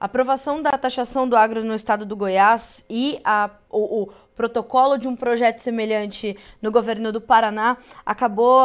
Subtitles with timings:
[0.00, 4.96] A aprovação da taxação do agro no estado do Goiás e a, o, o, protocolo
[4.96, 7.76] de um projeto semelhante no governo do Paraná
[8.06, 8.62] acabou,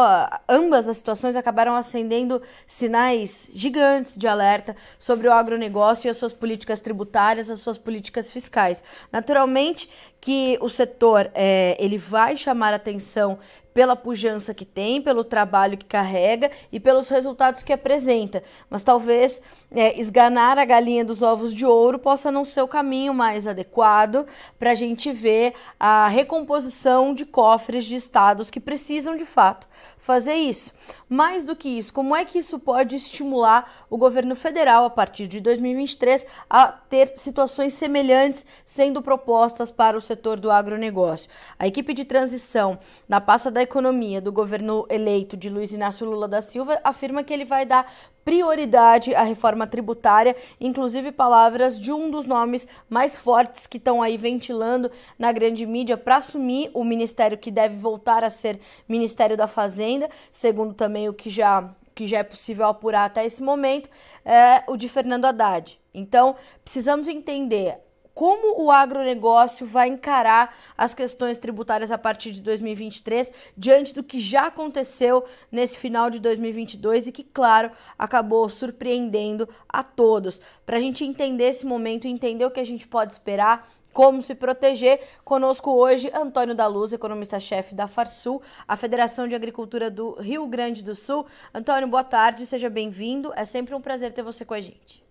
[0.48, 6.32] ambas as situações acabaram acendendo sinais gigantes de alerta sobre o agronegócio e as suas
[6.32, 8.82] políticas tributárias, as suas políticas fiscais.
[9.12, 9.90] Naturalmente
[10.22, 13.38] que o setor é, ele vai chamar atenção
[13.76, 18.42] pela pujança que tem, pelo trabalho que carrega e pelos resultados que apresenta.
[18.70, 23.14] Mas talvez é, esganar a galinha dos ovos de ouro possa não ser o caminho
[23.14, 24.26] mais adequado
[24.58, 29.68] para a gente ver a recomposição de cofres de estados que precisam de fato
[30.06, 30.72] fazer isso.
[31.10, 35.28] Mais do que isso, como é que isso pode estimular o governo federal a partir
[35.28, 41.30] de 2023 a ter situações semelhantes sendo propostas para o setor do agronegócio?
[41.58, 42.78] A equipe de transição
[43.10, 47.34] na pasta da economia do governo eleito de Luiz Inácio Lula da Silva afirma que
[47.34, 47.92] ele vai dar
[48.24, 54.18] prioridade à reforma tributária, inclusive palavras de um dos nomes mais fortes que estão aí
[54.18, 59.48] ventilando na grande mídia para assumir o ministério que deve voltar a ser Ministério da
[59.48, 63.90] Fazenda, segundo também o que já que já é possível apurar até esse momento,
[64.26, 65.80] é o de Fernando Haddad.
[65.94, 67.78] Então, precisamos entender
[68.16, 74.22] como o agronegócio vai encarar as questões tributárias a partir de 2023, diante do que
[74.22, 80.42] já aconteceu nesse final de 2022 e que, claro, acabou surpreendendo a todos.
[80.66, 84.34] Para a gente entender esse momento, entender o que a gente pode esperar, como se
[84.34, 85.02] proteger.
[85.24, 90.82] Conosco hoje, Antônio da Luz, economista-chefe da Farsul, a Federação de Agricultura do Rio Grande
[90.82, 91.26] do Sul.
[91.54, 93.34] Antônio, boa tarde, seja bem-vindo.
[93.36, 95.05] É sempre um prazer ter você com a gente.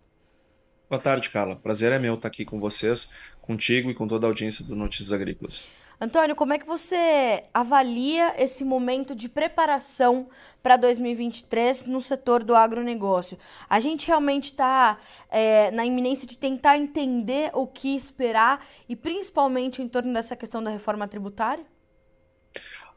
[0.88, 1.56] Boa tarde, Carla.
[1.56, 5.12] Prazer é meu estar aqui com vocês, contigo e com toda a audiência do Notícias
[5.12, 5.66] Agrícolas.
[5.98, 10.28] Antônio, como é que você avalia esse momento de preparação
[10.62, 13.38] para 2023 no setor do agronegócio?
[13.70, 14.98] A gente realmente está
[15.30, 20.62] é, na iminência de tentar entender o que esperar e principalmente em torno dessa questão
[20.62, 21.64] da reforma tributária?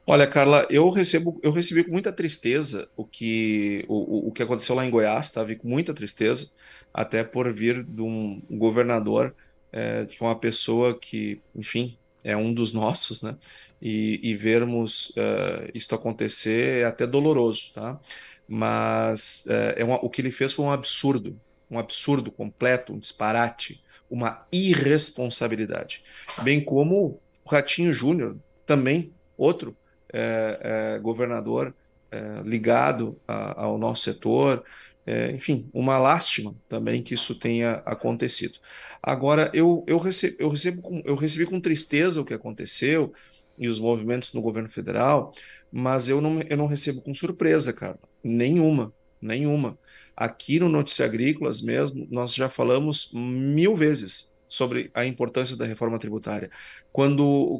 [0.09, 4.73] Olha, Carla, eu recebo, eu recebi com muita tristeza o que, o, o que aconteceu
[4.73, 5.43] lá em Goiás, tá?
[5.43, 6.49] Vi com muita tristeza,
[6.93, 9.35] até por vir de um governador,
[9.69, 13.35] é, é uma pessoa que, enfim, é um dos nossos, né?
[13.81, 17.99] E, e vermos uh, isto acontecer é até doloroso, tá?
[18.47, 21.37] Mas uh, é uma, o que ele fez foi um absurdo,
[21.69, 26.01] um absurdo completo, um disparate, uma irresponsabilidade.
[26.43, 29.75] Bem como o Ratinho Júnior, também outro,
[30.13, 31.73] é, é, governador
[32.11, 34.63] é, ligado a, ao nosso setor.
[35.05, 38.59] É, enfim, uma lástima também que isso tenha acontecido.
[39.01, 43.13] Agora, eu, eu, recebo, eu, recebo com, eu recebi com tristeza o que aconteceu
[43.57, 45.33] e os movimentos no governo federal,
[45.71, 47.97] mas eu não, eu não recebo com surpresa, cara.
[48.23, 49.77] Nenhuma, nenhuma.
[50.15, 55.99] Aqui no Notícias Agrícolas mesmo, nós já falamos mil vezes sobre a importância da reforma
[55.99, 56.49] tributária.
[56.91, 57.59] Quando,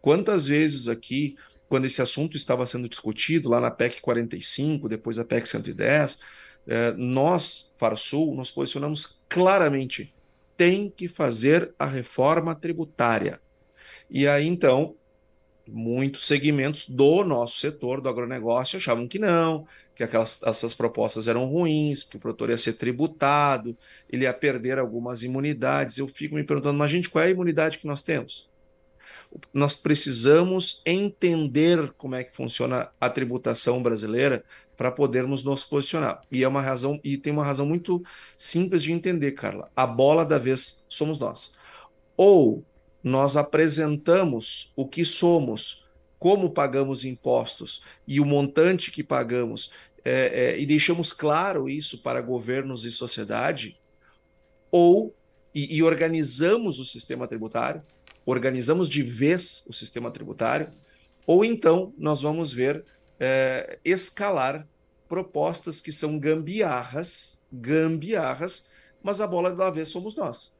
[0.00, 1.36] quantas vezes aqui
[1.72, 6.18] quando esse assunto estava sendo discutido lá na PEC 45, depois a PEC 110,
[6.66, 10.14] eh, nós, Farsul, nos posicionamos claramente.
[10.54, 13.40] Tem que fazer a reforma tributária.
[14.10, 14.96] E aí, então,
[15.68, 21.46] muitos segmentos do nosso setor do agronegócio achavam que não, que aquelas essas propostas eram
[21.46, 23.76] ruins, que o produtor ia ser tributado,
[24.10, 25.98] ele ia perder algumas imunidades.
[25.98, 28.50] Eu fico me perguntando, mas gente, qual é a imunidade que nós temos?
[29.52, 34.44] nós precisamos entender como é que funciona a tributação brasileira
[34.76, 36.22] para podermos nos posicionar.
[36.30, 38.02] E é uma razão e tem uma razão muito
[38.36, 39.70] simples de entender, Carla.
[39.76, 41.52] A bola da vez somos nós.
[42.16, 42.64] Ou
[43.02, 49.70] nós apresentamos o que somos, como pagamos impostos e o montante que pagamos,
[50.04, 53.78] é, é, e deixamos claro isso para governos e sociedade,
[54.70, 55.14] ou
[55.54, 57.82] e, e organizamos o sistema tributário,
[58.24, 60.70] organizamos de vez o sistema tributário,
[61.26, 62.84] ou então nós vamos ver
[63.18, 64.66] é, escalar
[65.08, 68.70] propostas que são gambiarras, gambiarras,
[69.02, 70.56] mas a bola da vez somos nós.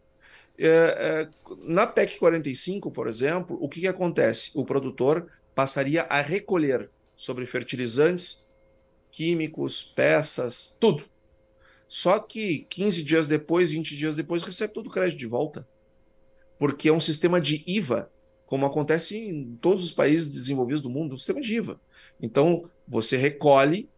[0.65, 1.29] É, é,
[1.63, 4.51] na PEC 45, por exemplo, o que, que acontece?
[4.55, 8.49] O produtor passaria a recolher sobre fertilizantes,
[9.11, 11.05] químicos, peças, tudo.
[11.89, 15.67] Só que 15 dias depois, 20 dias depois, recebe todo o crédito de volta
[16.63, 18.09] porque é um sistema de IVA,
[18.47, 21.81] como acontece em todos os países desenvolvidos do mundo, um sistema de IVA.
[22.21, 23.91] Então, você recolhe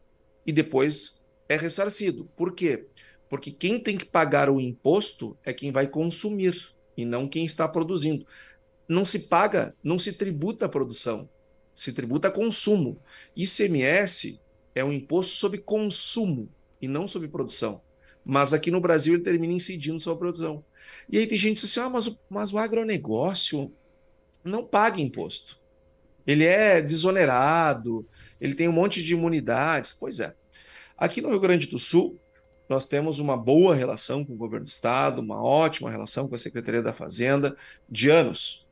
[0.46, 2.25] e depois é ressarcido.
[2.34, 2.87] Por quê?
[3.29, 7.67] Porque quem tem que pagar o imposto é quem vai consumir e não quem está
[7.67, 8.26] produzindo.
[8.88, 11.29] Não se paga, não se tributa a produção,
[11.75, 13.00] se tributa a consumo.
[13.35, 14.41] ICMS
[14.75, 16.49] é um imposto sobre consumo
[16.81, 17.82] e não sobre produção.
[18.25, 20.65] mas aqui no Brasil ele termina incidindo sobre a produção.
[21.11, 23.73] E aí tem gente que diz assim: ah, mas, o, mas o agronegócio
[24.43, 25.61] não paga imposto.
[26.27, 28.06] Ele é desonerado,
[28.41, 29.93] ele tem um monte de imunidades.
[29.93, 30.35] Pois é.
[30.97, 32.19] Aqui no Rio Grande do Sul,
[32.69, 36.38] nós temos uma boa relação com o governo do estado, uma ótima relação com a
[36.38, 37.56] Secretaria da Fazenda
[37.88, 38.66] de anos.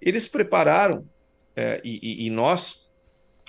[0.00, 1.06] Eles prepararam,
[1.54, 2.90] é, e, e nós,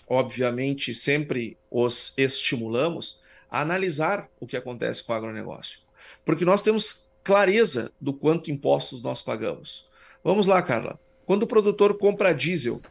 [0.07, 5.79] obviamente, sempre os estimulamos a analisar o que acontece com o agronegócio.
[6.23, 9.87] Porque nós temos clareza do quanto impostos nós pagamos.
[10.23, 10.99] Vamos lá, Carla.
[11.25, 12.81] Quando o produtor compra diesel,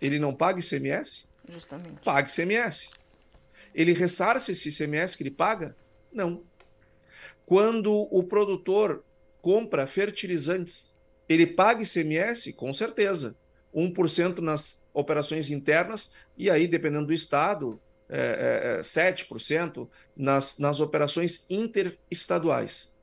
[0.00, 1.28] ele não paga ICMS?
[1.48, 2.00] Justamente.
[2.04, 2.90] Paga ICMS.
[3.74, 5.76] Ele ressarce esse ICMS que ele paga?
[6.12, 6.42] Não.
[7.46, 9.04] Quando o produtor
[9.40, 10.96] compra fertilizantes,
[11.28, 12.52] ele paga ICMS?
[12.52, 13.36] Com certeza.
[13.74, 20.80] 1% nas operações internas, e aí, dependendo do estado, é, é, 7% é, nas, nas
[20.80, 22.98] operações interestaduais.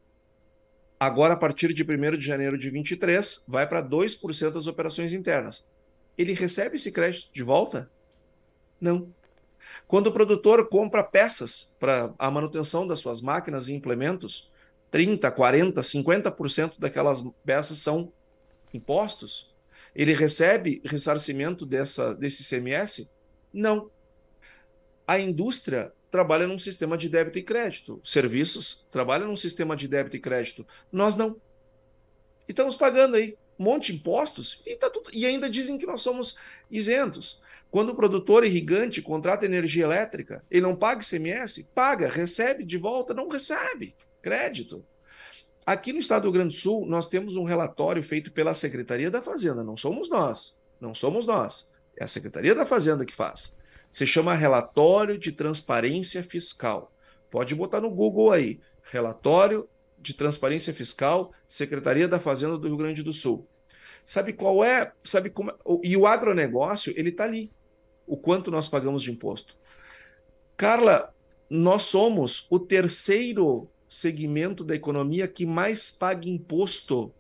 [1.00, 5.66] Agora, a partir de 1 de janeiro de 23, vai para 2% das operações internas.
[6.18, 7.90] Ele recebe esse crédito de volta?
[8.82, 9.14] Não.
[9.88, 14.52] Quando o produtor compra peças para a manutenção das suas máquinas e implementos,
[14.92, 18.12] 30, 40, 50% daquelas peças são
[18.74, 19.56] impostos.
[19.96, 23.10] Ele recebe ressarcimento dessa, desse CMS?
[23.54, 23.90] Não.
[25.08, 28.02] A indústria trabalha num sistema de débito e crédito.
[28.04, 30.68] Serviços trabalham num sistema de débito e crédito.
[30.92, 31.40] Nós não.
[32.48, 35.86] E estamos pagando aí um monte de impostos e, tá tudo, e ainda dizem que
[35.86, 36.38] nós somos
[36.70, 37.42] isentos.
[37.70, 41.72] Quando o produtor irrigante contrata energia elétrica, ele não paga ICMS?
[41.76, 43.14] Paga, recebe de volta?
[43.14, 43.96] Não recebe.
[44.22, 44.86] Crédito.
[45.66, 49.12] Aqui no estado do Rio Grande do Sul, nós temos um relatório feito pela Secretaria
[49.12, 50.58] da Fazenda, não somos nós.
[50.80, 51.70] Não somos nós.
[51.98, 53.58] É a Secretaria da Fazenda que faz.
[53.90, 56.92] Se chama Relatório de Transparência Fiscal.
[57.30, 58.62] Pode botar no Google aí.
[58.84, 59.68] Relatório
[59.98, 63.48] de Transparência Fiscal, Secretaria da Fazenda do Rio Grande do Sul.
[64.06, 64.94] Sabe qual é?
[65.04, 65.52] Sabe como?
[65.52, 65.56] É?
[65.84, 67.52] E o agronegócio, ele está ali
[68.08, 69.56] o quanto nós pagamos de imposto.
[70.56, 71.14] Carla,
[71.50, 77.14] nós somos o terceiro segmento da economia que mais paga imposto.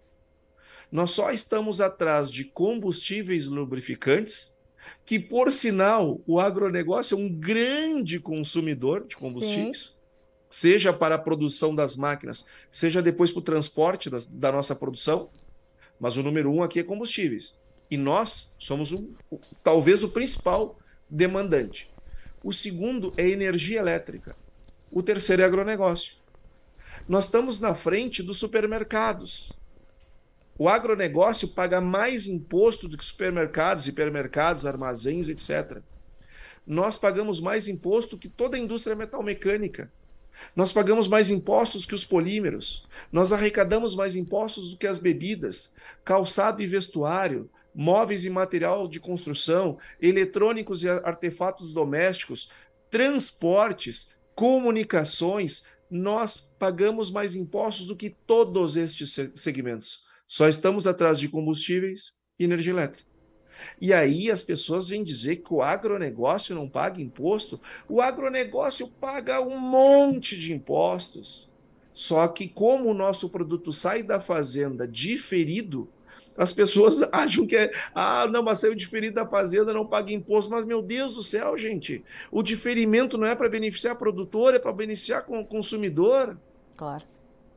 [0.92, 4.57] Nós só estamos atrás de combustíveis lubrificantes,
[5.06, 10.01] que, por sinal, o agronegócio é um grande consumidor de combustíveis, Sim.
[10.50, 15.30] seja para a produção das máquinas, seja depois para o transporte das, da nossa produção.
[16.00, 17.60] Mas o número um aqui é combustíveis.
[17.89, 20.78] E nós somos o, o, talvez o principal
[21.10, 21.89] demandante.
[22.44, 24.36] O segundo é energia elétrica.
[24.92, 26.16] O terceiro é agronegócio.
[27.07, 29.54] Nós estamos na frente dos supermercados.
[30.57, 35.81] O agronegócio paga mais imposto do que supermercados, hipermercados, armazéns, etc.
[36.66, 39.92] Nós pagamos mais imposto que toda a indústria metalmecânica.
[40.56, 42.86] Nós pagamos mais impostos que os polímeros.
[43.12, 49.00] Nós arrecadamos mais impostos do que as bebidas, calçado e vestuário, móveis e material de
[49.00, 52.50] construção, eletrônicos e artefatos domésticos,
[52.90, 60.00] transportes, comunicações, nós pagamos mais impostos do que todos estes segmentos.
[60.28, 63.08] Só estamos atrás de combustíveis e energia elétrica.
[63.80, 67.62] E aí as pessoas vêm dizer que o agronegócio não paga imposto.
[67.88, 71.48] O agronegócio paga um monte de impostos.
[71.94, 75.90] Só que como o nosso produto sai da fazenda diferido,
[76.38, 80.52] as pessoas acham que é, ah, não, mas saiu diferido da fazenda, não paga imposto.
[80.52, 84.72] Mas, meu Deus do céu, gente, o diferimento não é para beneficiar produtor, é para
[84.72, 86.38] beneficiar o consumidor.
[86.78, 87.04] Claro.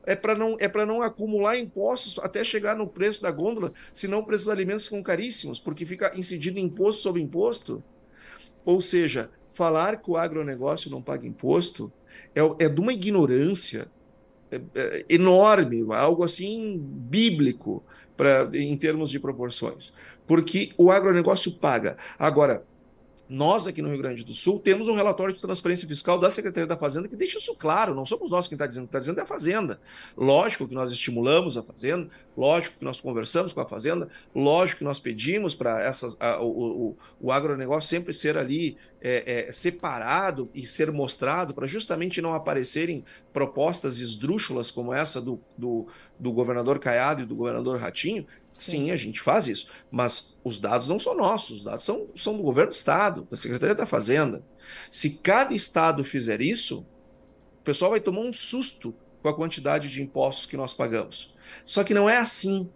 [0.03, 4.25] É para não, é não acumular impostos até chegar no preço da gôndola, senão o
[4.25, 7.83] preço dos alimentos ficam caríssimos, porque fica incidindo imposto sobre imposto.
[8.65, 11.93] Ou seja, falar que o agronegócio não paga imposto
[12.33, 13.87] é, é de uma ignorância
[14.51, 17.83] é, é, enorme, algo assim bíblico
[18.15, 19.95] pra, em termos de proporções.
[20.27, 21.97] Porque o agronegócio paga.
[22.17, 22.63] Agora,
[23.31, 26.67] nós aqui no Rio Grande do Sul temos um relatório de transparência fiscal da Secretaria
[26.67, 29.23] da Fazenda que deixa isso claro, não somos nós quem está dizendo, está dizendo é
[29.23, 29.79] a Fazenda.
[30.17, 34.83] Lógico que nós estimulamos a Fazenda, lógico que nós conversamos com a Fazenda, lógico que
[34.83, 35.89] nós pedimos para
[36.41, 42.21] o, o, o agronegócio sempre ser ali é, é, separado e ser mostrado para justamente
[42.21, 43.03] não aparecerem
[43.33, 45.87] propostas esdrúxulas como essa do, do,
[46.19, 48.71] do governador Caiado e do governador Ratinho, Sim.
[48.71, 48.91] Sim.
[48.91, 49.67] a gente faz isso.
[49.89, 53.35] Mas os dados não são nossos, os dados são, são do governo do Estado, da
[53.35, 54.43] Secretaria da Fazenda.
[54.89, 56.85] Se cada Estado fizer isso,
[57.59, 61.33] o pessoal vai tomar um susto com a quantidade de impostos que nós pagamos.
[61.65, 62.69] Só que não é assim.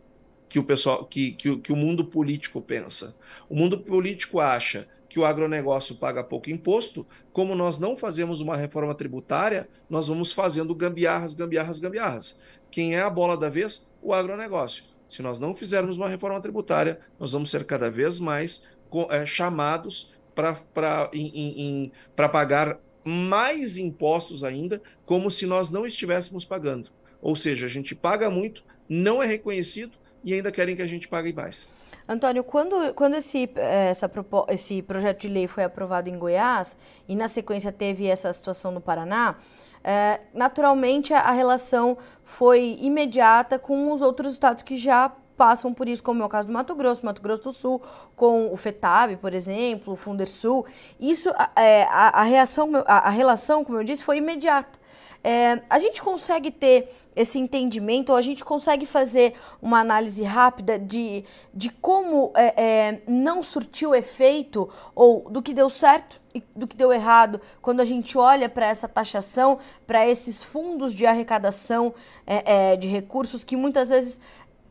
[0.48, 3.18] Que o pessoal, que, que, que o mundo político pensa.
[3.50, 8.58] O mundo político acha que o agronegócio paga pouco imposto, como nós não fazemos uma
[8.58, 12.40] reforma tributária, nós vamos fazendo gambiarras, gambiarras, gambiarras.
[12.70, 13.94] Quem é a bola da vez?
[14.02, 14.84] O agronegócio.
[15.08, 18.76] Se nós não fizermos uma reforma tributária, nós vamos ser cada vez mais
[19.10, 26.90] é, chamados para pagar mais impostos ainda, como se nós não estivéssemos pagando.
[27.22, 31.08] Ou seja, a gente paga muito, não é reconhecido e ainda querem que a gente
[31.08, 31.72] pague mais.
[32.08, 34.12] Antônio, quando, quando esse, eh, essa,
[34.50, 36.76] esse projeto de lei foi aprovado em Goiás
[37.08, 39.36] e na sequência teve essa situação no Paraná,
[39.84, 45.88] é, naturalmente a, a relação foi imediata com os outros estados que já passam por
[45.88, 47.82] isso, como é o caso do Mato Grosso, Mato Grosso do Sul,
[48.16, 50.66] com o FETAB, por exemplo, o Fundersul.
[51.00, 54.80] Isso, é, a, a, reação, a, a relação, como eu disse, foi imediata.
[55.28, 60.78] É, a gente consegue ter esse entendimento, ou a gente consegue fazer uma análise rápida
[60.78, 66.68] de, de como é, é, não surtiu efeito, ou do que deu certo e do
[66.68, 71.92] que deu errado, quando a gente olha para essa taxação, para esses fundos de arrecadação
[72.28, 74.20] é, é, de recursos que muitas vezes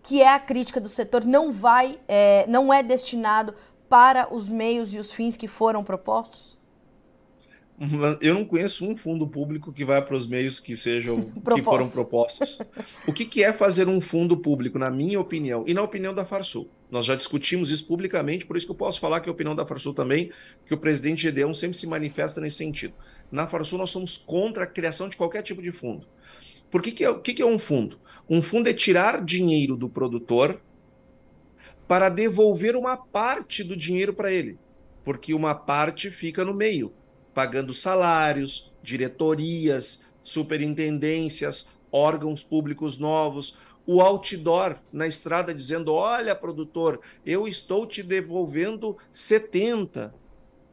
[0.04, 3.54] que é a crítica do setor, não vai, é, não é destinado
[3.88, 6.58] para os meios e os fins que foram propostos?
[8.20, 11.88] Eu não conheço um fundo público que vai para os meios que sejam que foram
[11.88, 12.58] propostos.
[13.08, 16.24] O que, que, é fazer um fundo público, na minha opinião, e na opinião da
[16.24, 16.68] Farsul?
[16.88, 19.56] Nós já discutimos isso publicamente, por isso que eu posso falar que é a opinião
[19.56, 20.30] da Farsul também,
[20.64, 22.94] que o presidente Gedeão sempre se manifesta nesse sentido.
[23.32, 26.06] Na Farsul, nós somos contra a criação de qualquer tipo de fundo.
[26.74, 28.00] Por que, é, que, que é um fundo?
[28.28, 30.60] Um fundo é tirar dinheiro do produtor
[31.86, 34.58] para devolver uma parte do dinheiro para ele,
[35.04, 36.92] porque uma parte fica no meio
[37.32, 47.46] pagando salários, diretorias, superintendências, órgãos públicos novos, o outdoor na estrada dizendo: Olha, produtor, eu
[47.46, 50.12] estou te devolvendo 70.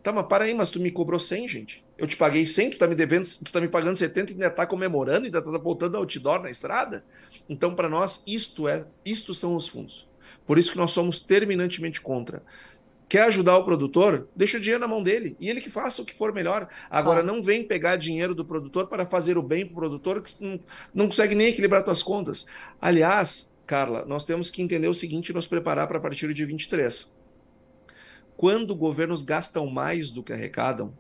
[0.02, 1.81] Tá, mas para aí, mas tu me cobrou 100, gente.
[2.02, 4.50] Eu te paguei 100, tu tá me devendo, tu tá me pagando 70 e ainda
[4.50, 7.06] tá comemorando, ainda tá botando outdoor na estrada.
[7.48, 10.10] Então, para nós, isto é, isto são os fundos.
[10.44, 12.42] Por isso que nós somos terminantemente contra.
[13.08, 14.28] Quer ajudar o produtor?
[14.36, 16.68] Deixa o dinheiro na mão dele e ele que faça o que for melhor.
[16.90, 20.34] Agora, não vem pegar dinheiro do produtor para fazer o bem para o produtor que
[20.44, 20.60] não,
[20.92, 22.48] não consegue nem equilibrar suas contas.
[22.82, 26.46] Aliás, Carla, nós temos que entender o seguinte e nos preparar para a partir de
[26.46, 27.16] 23.
[28.36, 30.92] Quando governos gastam mais do que arrecadam,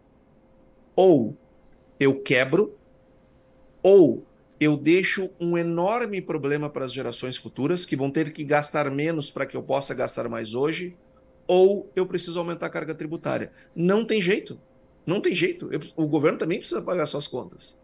[0.95, 1.37] ou
[1.99, 2.77] eu quebro,
[3.83, 4.25] ou
[4.59, 9.31] eu deixo um enorme problema para as gerações futuras que vão ter que gastar menos
[9.31, 10.97] para que eu possa gastar mais hoje
[11.47, 13.51] ou eu preciso aumentar a carga tributária.
[13.75, 14.57] Não tem jeito.
[15.05, 15.69] Não tem jeito.
[15.69, 17.77] Eu, o governo também precisa pagar suas contas.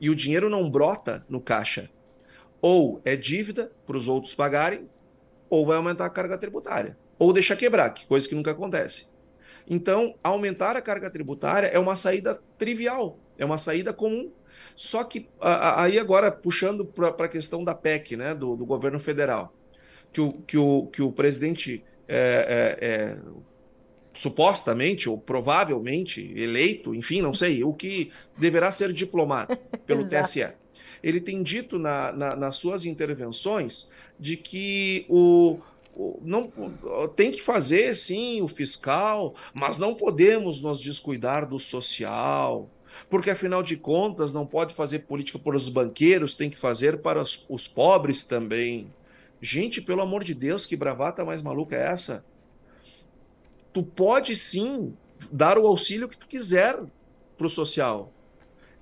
[0.00, 1.90] E o dinheiro não brota no caixa.
[2.62, 4.88] Ou é dívida para os outros pagarem,
[5.50, 6.96] ou vai aumentar a carga tributária.
[7.18, 9.08] Ou deixar quebrar, que coisa que nunca acontece.
[9.70, 14.32] Então, aumentar a carga tributária é uma saída trivial, é uma saída comum.
[14.74, 19.54] Só que aí agora, puxando para a questão da PEC, né, do, do governo federal,
[20.12, 23.18] que o, que o, que o presidente é, é, é,
[24.12, 30.48] supostamente ou provavelmente eleito, enfim, não sei, o que deverá ser diplomado pelo TSE.
[31.02, 35.60] Ele tem dito na, na, nas suas intervenções de que o, o,
[36.22, 36.50] não
[37.14, 42.70] tem que fazer sim o fiscal, mas não podemos nos descuidar do social,
[43.08, 47.20] porque afinal de contas não pode fazer política para os banqueiros, tem que fazer para
[47.20, 48.92] os, os pobres também.
[49.40, 52.24] Gente, pelo amor de Deus, que bravata mais maluca é essa?
[53.72, 54.94] Tu pode sim
[55.30, 56.78] dar o auxílio que tu quiser
[57.36, 58.12] para o social.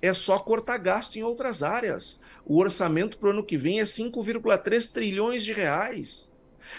[0.00, 2.20] É só cortar gasto em outras áreas.
[2.44, 6.34] O orçamento para o ano que vem é 5,3 trilhões de reais.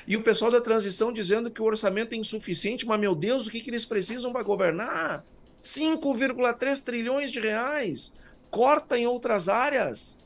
[0.07, 3.51] E o pessoal da transição dizendo que o orçamento é insuficiente, mas meu Deus, o
[3.51, 5.25] que, que eles precisam para governar?
[5.63, 8.17] 5,3 trilhões de reais.
[8.49, 10.17] Corta em outras áreas.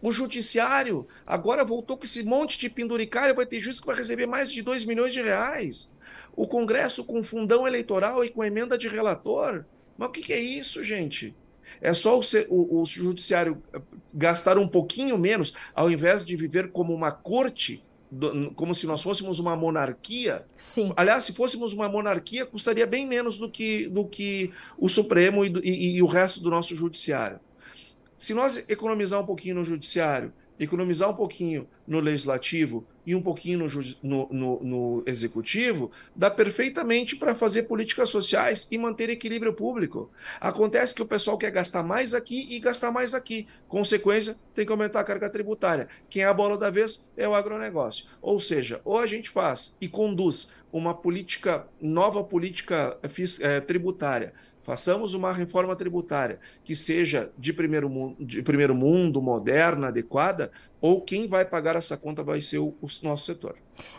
[0.00, 4.26] O judiciário agora voltou com esse monte de penduricário, vai ter juiz que vai receber
[4.26, 5.94] mais de 2 milhões de reais.
[6.34, 9.64] O Congresso com fundão eleitoral e com emenda de relator.
[9.96, 11.34] Mas o que, que é isso, gente?
[11.80, 13.60] É só o, o, o, judiciário
[14.12, 19.02] gastar um pouquinho menos, ao invés de viver como uma corte, do, como se nós
[19.02, 20.44] fôssemos uma monarquia.
[20.56, 20.92] Sim.
[20.96, 25.52] Aliás, se fôssemos uma monarquia, custaria bem menos do que, do que o Supremo e,
[25.62, 27.40] e, e o resto do nosso judiciário.
[28.18, 33.60] Se nós economizar um pouquinho no judiciário economizar um pouquinho no legislativo e um pouquinho
[33.60, 33.68] no,
[34.02, 40.10] no, no, no executivo, dá perfeitamente para fazer políticas sociais e manter equilíbrio público.
[40.40, 43.46] Acontece que o pessoal quer gastar mais aqui e gastar mais aqui.
[43.68, 45.88] Consequência, tem que aumentar a carga tributária.
[46.10, 48.06] Quem é a bola da vez é o agronegócio.
[48.20, 52.98] Ou seja, ou a gente faz e conduz uma política, nova política
[53.40, 54.34] é, tributária
[54.66, 61.00] Façamos uma reforma tributária que seja de primeiro, mundo, de primeiro mundo, moderna, adequada, ou
[61.00, 63.54] quem vai pagar essa conta vai ser o, o, nosso setor.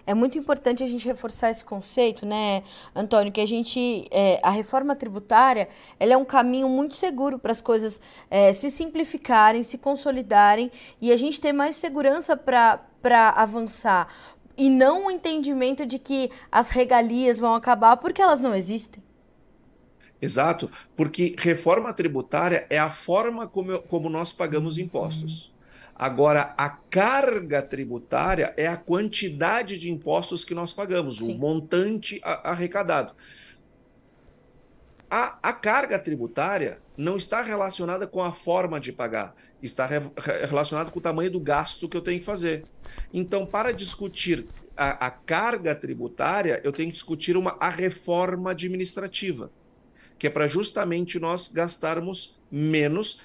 [0.06, 4.50] É muito importante a gente reforçar esse conceito, né, Antônio, que a gente, é, a
[4.50, 9.78] reforma tributária, ela é um caminho muito seguro para as coisas é, se simplificarem, se
[9.78, 10.70] consolidarem
[11.00, 14.14] e a gente ter mais segurança para avançar.
[14.58, 19.07] E não o entendimento de que as regalias vão acabar porque elas não existem.
[20.22, 25.54] Exato, porque reforma tributária é a forma como, como nós pagamos impostos.
[25.96, 31.34] Agora, a carga tributária é a quantidade de impostos que nós pagamos, Sim.
[31.34, 33.14] o montante arrecadado.
[35.10, 40.02] A, a, carga tributária não está relacionada com a forma de pagar, está re,
[40.48, 42.66] relacionada com o tamanho do gasto que eu tenho que fazer.
[43.14, 49.50] Então, para discutir a, a carga tributária, eu tenho que discutir uma, a reforma administrativa
[50.18, 53.22] que é para justamente nós gastarmos menos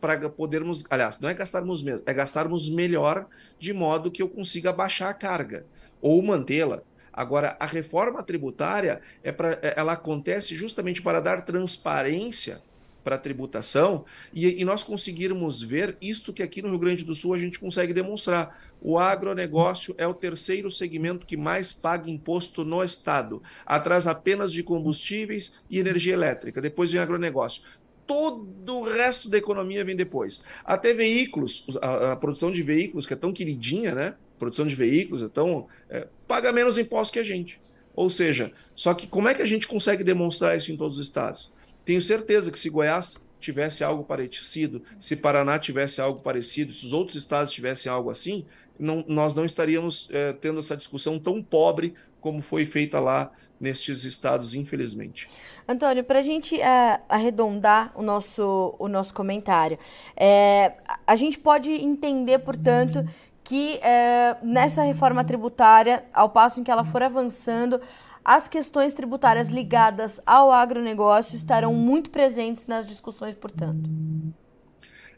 [0.00, 3.26] para podermos, aliás, não é gastarmos menos, é gastarmos melhor
[3.58, 5.66] de modo que eu consiga baixar a carga
[6.00, 6.82] ou mantê-la.
[7.12, 12.62] Agora, a reforma tributária é para é, ela acontece justamente para dar transparência
[13.02, 17.34] para tributação e, e, nós conseguirmos ver isto que aqui no Rio Grande do Sul
[17.34, 18.60] a gente consegue demonstrar.
[18.80, 24.62] O agronegócio é o terceiro segmento que mais paga imposto no Estado, atrás apenas de
[24.62, 26.60] combustíveis e energia elétrica.
[26.60, 27.62] Depois vem agronegócio.
[28.06, 30.42] Todo o resto da economia vem depois.
[30.64, 34.14] Até veículos, a, a produção de veículos, que é tão queridinha, né?
[34.40, 37.60] produção de veículos, então, é, paga menos imposto que a gente.
[37.94, 41.04] Ou seja, só que como é que a gente consegue demonstrar isso em todos os
[41.04, 41.52] estados?
[41.90, 46.92] Tenho certeza que se Goiás tivesse algo parecido, se Paraná tivesse algo parecido, se os
[46.92, 48.46] outros estados tivessem algo assim,
[48.78, 54.04] não, nós não estaríamos é, tendo essa discussão tão pobre como foi feita lá nestes
[54.04, 55.28] estados, infelizmente.
[55.66, 59.76] Antônio, para a gente é, arredondar o nosso, o nosso comentário,
[60.16, 63.04] é, a gente pode entender, portanto,
[63.42, 63.80] que
[64.44, 67.80] nessa reforma tributária, ao passo em que ela for avançando,
[68.24, 73.88] as questões tributárias ligadas ao agronegócio estarão muito presentes nas discussões, portanto.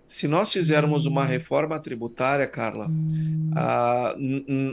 [0.07, 2.91] Se nós fizermos uma reforma tributária, Carla,
[3.57, 4.15] ah,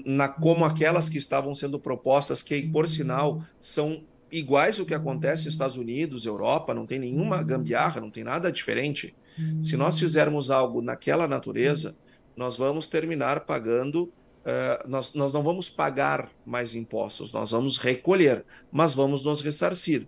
[0.05, 5.45] na, como aquelas que estavam sendo propostas, que por sinal são iguais ao que acontece
[5.45, 9.15] nos Estados Unidos, Europa, não tem nenhuma gambiarra, não tem nada diferente.
[9.63, 11.97] Se nós fizermos algo naquela natureza,
[12.35, 18.45] nós vamos terminar pagando Uh, nós, nós não vamos pagar mais impostos, nós vamos recolher,
[18.71, 20.07] mas vamos nos ressarcir.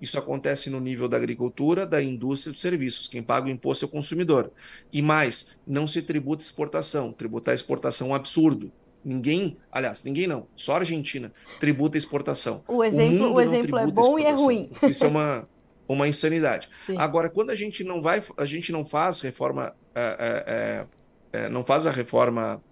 [0.00, 3.08] Isso acontece no nível da agricultura, da indústria e dos serviços.
[3.08, 4.50] Quem paga o imposto é o consumidor.
[4.92, 7.12] E mais, não se tributa exportação.
[7.12, 8.72] Tributar exportação é um absurdo.
[9.04, 12.64] Ninguém, aliás, ninguém não, só a Argentina tributa exportação.
[12.66, 14.70] O exemplo, o, o exemplo é bom e é ruim.
[14.82, 15.48] Isso é uma,
[15.86, 16.68] uma insanidade.
[16.86, 16.96] Sim.
[16.96, 20.86] Agora, quando a gente não vai, a gente não faz reforma, é,
[21.32, 22.62] é, é, não faz a reforma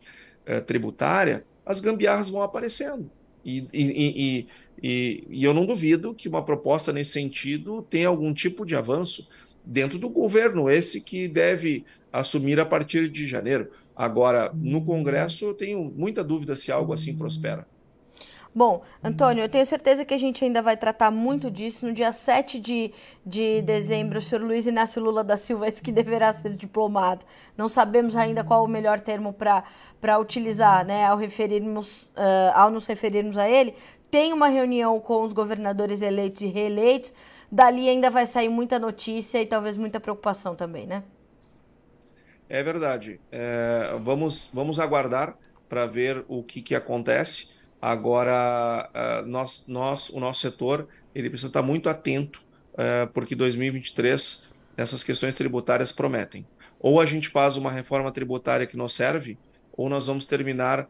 [0.47, 3.11] é, tributária, as gambiarras vão aparecendo.
[3.45, 4.47] E, e,
[4.83, 9.29] e, e, eu não duvido que uma proposta nesse sentido tenha algum tipo de avanço
[9.65, 13.71] dentro do governo, esse que deve assumir a partir de janeiro.
[13.95, 17.67] Agora, no Congresso, eu tenho muita dúvida se algo assim prospera.
[18.55, 21.87] Bom, Antônio, eu tenho certeza que a gente ainda vai tratar muito disso.
[21.87, 22.93] No dia 7 de,
[23.25, 27.25] de dezembro, o senhor Luiz Inácio Lula da Silva disse que deverá ser diplomado.
[27.57, 32.85] Não sabemos ainda qual o melhor termo para utilizar, né, ao, referirmos, uh, ao nos
[32.85, 33.75] referirmos a ele.
[34.11, 37.15] Tem uma reunião com os governadores eleitos e reeleitos.
[37.51, 41.03] Dali ainda vai sair muita notícia e talvez muita preocupação também, né?
[42.51, 43.19] É verdade.
[43.31, 45.39] É, vamos, vamos aguardar
[45.71, 47.62] para ver o que, que acontece.
[47.83, 52.41] Agora, uh, nós, nós, o nosso setor, ele precisa estar muito atento,
[52.75, 56.47] uh, porque 2023 essas questões tributárias prometem.
[56.79, 59.37] Ou a gente faz uma reforma tributária que nos serve,
[59.73, 60.89] ou nós vamos terminar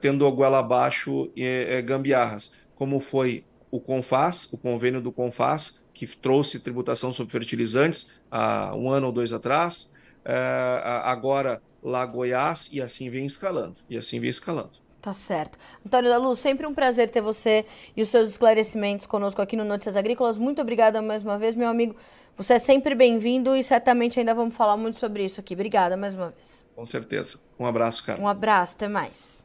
[0.00, 5.86] tendo a goela abaixo e, e gambiarras, como foi o CONFAS, o convênio do CONFAS,
[5.94, 9.92] que trouxe tributação sobre fertilizantes há um ano ou dois atrás,
[11.02, 14.83] agora lá Goiás, e assim vem escalando, e assim vem escalando.
[15.04, 15.58] Tá certo.
[15.84, 19.62] Antônio da Luz, sempre um prazer ter você e os seus esclarecimentos conosco aqui no
[19.62, 20.38] Notícias Agrícolas.
[20.38, 21.94] Muito obrigada mais uma vez, meu amigo.
[22.38, 25.52] Você é sempre bem-vindo e certamente ainda vamos falar muito sobre isso aqui.
[25.52, 26.64] Obrigada mais uma vez.
[26.74, 27.38] Com certeza.
[27.58, 28.18] Um abraço, cara.
[28.18, 29.44] Um abraço, até mais.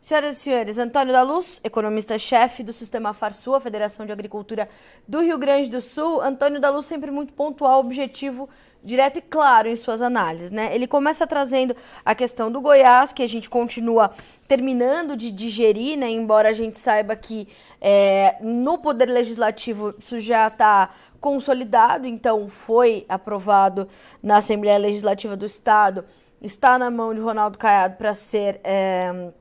[0.00, 4.70] Senhoras e senhores, Antônio da Luz, economista-chefe do Sistema Farsul, a Federação de Agricultura
[5.06, 6.22] do Rio Grande do Sul.
[6.22, 8.48] Antônio da Luz sempre muito pontual, objetivo,
[8.84, 10.74] direto e claro em suas análises, né?
[10.74, 14.10] Ele começa trazendo a questão do Goiás, que a gente continua
[14.48, 16.10] terminando de digerir, né?
[16.10, 17.48] Embora a gente saiba que
[17.80, 20.90] é, no Poder Legislativo isso já está
[21.20, 23.88] consolidado, então foi aprovado
[24.22, 26.04] na Assembleia Legislativa do Estado,
[26.40, 28.60] está na mão de Ronaldo Caiado para ser.
[28.64, 29.32] É,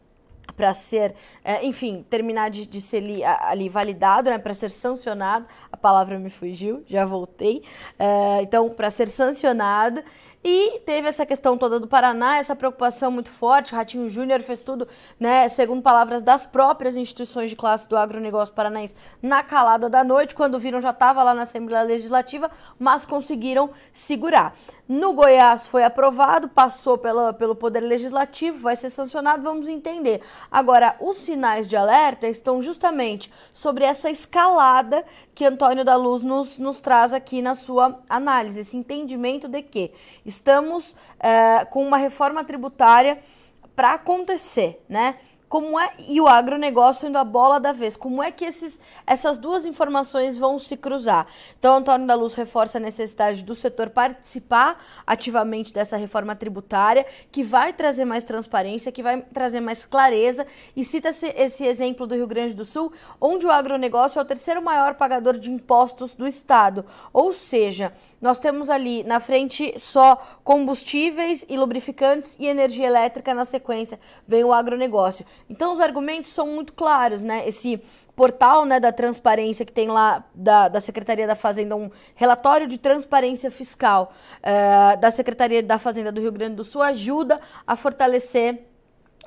[0.61, 5.47] para ser, é, enfim, terminar de, de ser ali, ali validado, né, para ser sancionado.
[5.71, 7.63] A palavra me fugiu, já voltei.
[7.97, 10.03] É, então, para ser sancionado.
[10.43, 13.73] E teve essa questão toda do Paraná, essa preocupação muito forte.
[13.73, 14.87] O Ratinho Júnior fez tudo,
[15.19, 20.33] né, segundo palavras das próprias instituições de classe do agronegócio paranaense, na calada da noite.
[20.33, 22.49] Quando viram, já estava lá na Assembleia Legislativa,
[22.79, 24.55] mas conseguiram segurar.
[24.87, 30.21] No Goiás foi aprovado, passou pela, pelo Poder Legislativo, vai ser sancionado, vamos entender.
[30.51, 36.57] Agora, os sinais de alerta estão justamente sobre essa escalada que Antônio da Luz nos,
[36.57, 39.93] nos traz aqui na sua análise, esse entendimento de que
[40.31, 43.19] estamos é, com uma reforma tributária
[43.75, 45.15] para acontecer, né?
[45.51, 47.97] Como é e o agronegócio indo a bola da vez.
[47.97, 51.27] Como é que esses, essas duas informações vão se cruzar?
[51.59, 57.43] Então, Antônio da Luz reforça a necessidade do setor participar ativamente dessa reforma tributária, que
[57.43, 62.27] vai trazer mais transparência, que vai trazer mais clareza, e cita-se esse exemplo do Rio
[62.27, 66.85] Grande do Sul, onde o agronegócio é o terceiro maior pagador de impostos do estado.
[67.11, 73.43] Ou seja, nós temos ali na frente só combustíveis e lubrificantes e energia elétrica na
[73.43, 75.25] sequência, vem o agronegócio.
[75.49, 77.47] Então os argumentos são muito claros, né?
[77.47, 77.81] Esse
[78.15, 82.77] portal né, da transparência que tem lá da, da Secretaria da Fazenda, um relatório de
[82.77, 88.71] transparência fiscal uh, da Secretaria da Fazenda do Rio Grande do Sul ajuda a fortalecer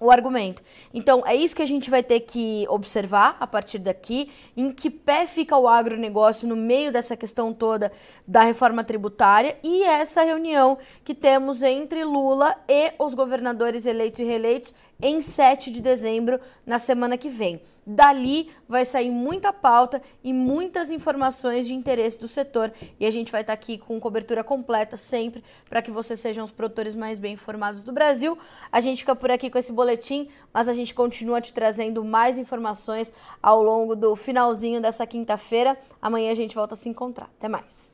[0.01, 0.63] o argumento.
[0.93, 4.91] Então, é isso que a gente vai ter que observar a partir daqui, em que
[4.91, 7.93] pé fica o agronegócio no meio dessa questão toda
[8.27, 14.25] da reforma tributária e essa reunião que temos entre Lula e os governadores eleitos e
[14.25, 17.61] reeleitos em 7 de dezembro, na semana que vem.
[17.87, 22.73] Dali vai sair muita pauta e muitas informações de interesse do setor.
[22.99, 26.51] E a gente vai estar aqui com cobertura completa sempre para que vocês sejam os
[26.51, 28.39] produtores mais bem informados do Brasil.
[28.73, 32.39] A gente fica por aqui com esse boletim, mas a gente continua te trazendo mais
[32.39, 35.77] informações ao longo do finalzinho dessa quinta-feira.
[36.01, 37.31] Amanhã a gente volta a se encontrar.
[37.39, 37.94] Até mais.